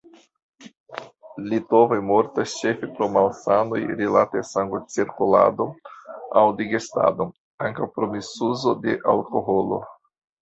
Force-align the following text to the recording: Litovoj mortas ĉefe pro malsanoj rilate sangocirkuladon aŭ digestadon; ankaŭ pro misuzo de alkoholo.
Litovoj 1.49 1.97
mortas 2.05 2.53
ĉefe 2.61 2.87
pro 2.99 3.09
malsanoj 3.17 3.81
rilate 3.99 4.41
sangocirkuladon 4.51 5.75
aŭ 6.41 6.45
digestadon; 6.61 7.31
ankaŭ 7.67 7.89
pro 7.99 8.09
misuzo 8.15 8.73
de 8.87 8.97
alkoholo. 9.15 9.79